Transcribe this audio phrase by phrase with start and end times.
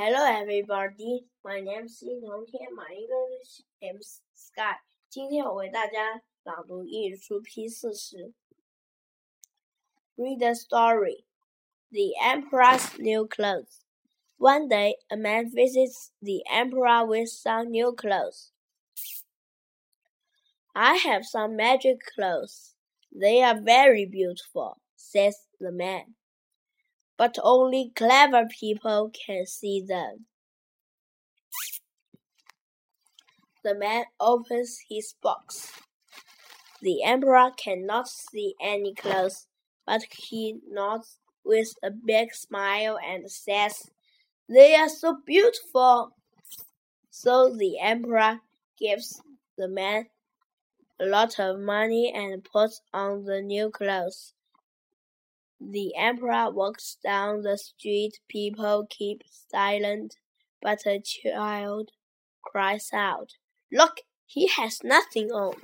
[0.00, 1.26] Hello, everybody.
[1.44, 4.78] My name is 金童天 My English is Sky.
[5.08, 8.32] 今天我为大家朗读英语书批四十。
[10.16, 11.24] Read the story.
[11.90, 13.80] The Emperor's New Clothes.
[14.36, 18.52] One day, a man visits the Emperor with some new clothes.
[20.76, 22.76] I have some magic clothes.
[23.10, 26.14] They are very beautiful, says the man
[27.17, 30.25] but only clever people can see them.
[33.63, 35.71] The man opens his box.
[36.81, 39.47] The emperor cannot see any clothes,
[39.85, 43.89] but he nods with a big smile and says,
[44.49, 46.11] They are so beautiful.
[47.09, 48.41] So the emperor
[48.77, 49.21] gives
[49.57, 50.07] the man
[50.99, 54.33] a lot of money and puts on the new clothes.
[55.71, 58.19] The emperor walks down the street.
[58.29, 60.17] People keep silent,
[60.61, 61.91] but a child
[62.43, 63.33] cries out,
[63.71, 65.55] Look, he has nothing on.